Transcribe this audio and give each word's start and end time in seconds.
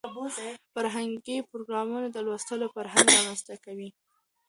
فرهنګي 0.73 1.37
پروګرامونه 1.51 2.07
د 2.11 2.17
لوستلو 2.25 2.67
فرهنګ 2.75 3.05
رامنځته 3.15 3.55
کوي. 3.65 3.89